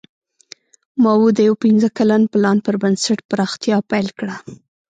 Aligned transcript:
ماوو 1.03 1.35
د 1.37 1.39
یو 1.47 1.55
پنځه 1.63 1.87
کلن 1.97 2.21
پلان 2.33 2.57
پر 2.65 2.75
بنسټ 2.81 3.19
پراختیا 3.31 3.77
پیل 3.91 4.07
کړه. 4.19 4.35